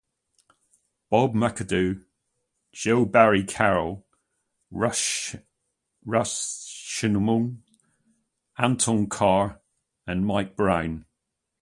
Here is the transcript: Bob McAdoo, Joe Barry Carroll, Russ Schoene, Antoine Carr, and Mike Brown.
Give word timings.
Bob 1.11 1.35
McAdoo, 1.35 2.03
Joe 2.71 3.05
Barry 3.05 3.43
Carroll, 3.43 4.03
Russ 4.71 5.35
Schoene, 6.03 7.61
Antoine 8.57 9.07
Carr, 9.07 9.61
and 10.07 10.25
Mike 10.25 10.55
Brown. 10.55 11.05